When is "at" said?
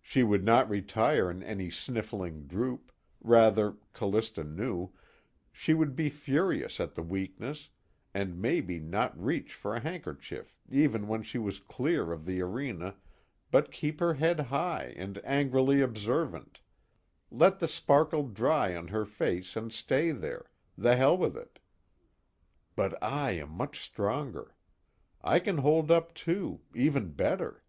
6.78-6.94